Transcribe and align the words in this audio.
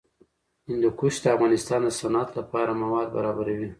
هندوکش 0.69 1.15
د 1.21 1.25
افغانستان 1.35 1.81
د 1.85 1.89
صنعت 1.99 2.29
لپاره 2.39 2.79
مواد 2.83 3.07
برابروي. 3.17 3.69